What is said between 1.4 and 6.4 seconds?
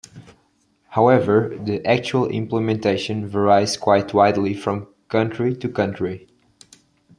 the actual implementation varies quite widely from country to country.